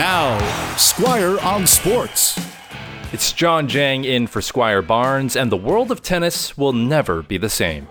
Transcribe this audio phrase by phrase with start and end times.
[0.00, 0.38] Now,
[0.78, 2.40] Squire on Sports.
[3.12, 7.36] It's John Jang in for Squire Barnes, and the world of tennis will never be
[7.36, 7.86] the same.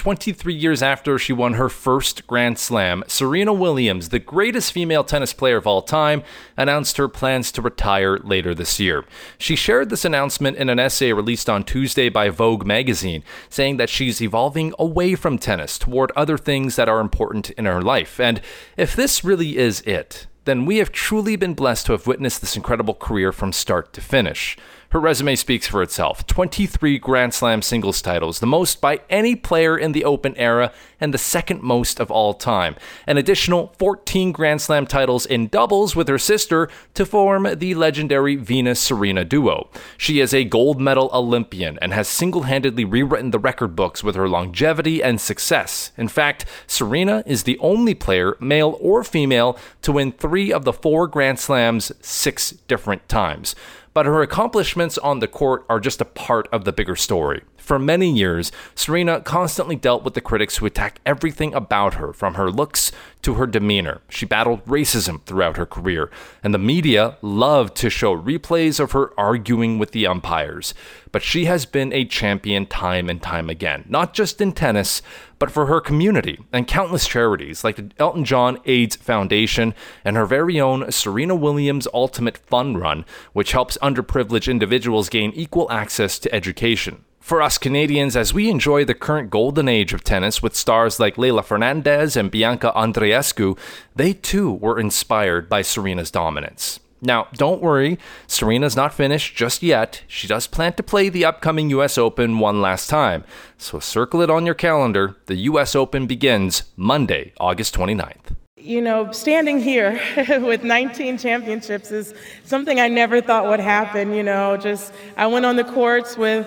[0.00, 5.34] 23 years after she won her first Grand Slam, Serena Williams, the greatest female tennis
[5.34, 6.22] player of all time,
[6.56, 9.04] announced her plans to retire later this year.
[9.36, 13.90] She shared this announcement in an essay released on Tuesday by Vogue magazine, saying that
[13.90, 18.18] she's evolving away from tennis toward other things that are important in her life.
[18.18, 18.40] And
[18.78, 22.56] if this really is it, then we have truly been blessed to have witnessed this
[22.56, 24.56] incredible career from start to finish.
[24.90, 29.78] Her resume speaks for itself 23 Grand Slam singles titles, the most by any player
[29.78, 32.74] in the Open era, and the second most of all time.
[33.06, 38.34] An additional 14 Grand Slam titles in doubles with her sister to form the legendary
[38.34, 39.70] Venus Serena duo.
[39.96, 44.16] She is a gold medal Olympian and has single handedly rewritten the record books with
[44.16, 45.92] her longevity and success.
[45.96, 50.72] In fact, Serena is the only player, male or female, to win three of the
[50.72, 53.54] four Grand Slams six different times
[53.92, 57.42] but her accomplishments on the court are just a part of the bigger story.
[57.56, 62.34] For many years, Serena constantly dealt with the critics who attacked everything about her, from
[62.34, 62.90] her looks
[63.22, 64.00] to her demeanor.
[64.08, 66.10] She battled racism throughout her career,
[66.42, 70.74] and the media loved to show replays of her arguing with the umpires.
[71.12, 75.02] But she has been a champion time and time again, not just in tennis,
[75.38, 80.26] but for her community and countless charities like the Elton John AIDS Foundation and her
[80.26, 86.34] very own Serena Williams Ultimate Fun Run, which helps underprivileged individuals gain equal access to
[86.34, 90.98] education for us Canadians as we enjoy the current golden age of tennis with stars
[90.98, 93.56] like Leylah Fernandez and Bianca Andreescu,
[93.94, 96.80] they too were inspired by Serena's dominance.
[97.02, 100.02] Now, don't worry, Serena's not finished just yet.
[100.06, 103.24] She does plan to play the upcoming US Open one last time.
[103.56, 105.16] So circle it on your calendar.
[105.26, 108.36] The US Open begins Monday, August 29th.
[108.58, 109.98] You know, standing here
[110.28, 112.12] with 19 championships is
[112.44, 114.12] something I never thought would happen.
[114.12, 116.46] You know, just I went on the courts with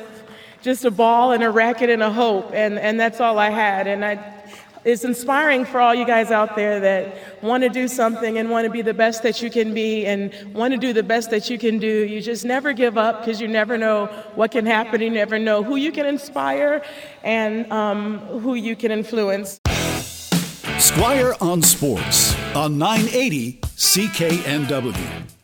[0.63, 3.85] just a ball and a racket and a hope, and, and that's all I had.
[3.85, 4.33] And I,
[4.85, 8.65] it's inspiring for all you guys out there that want to do something and want
[8.65, 11.49] to be the best that you can be and want to do the best that
[11.49, 12.05] you can do.
[12.05, 15.01] You just never give up because you never know what can happen.
[15.01, 16.81] You never know who you can inspire
[17.23, 19.59] and um, who you can influence.
[20.79, 25.42] Squire on Sports on 980 CKNW.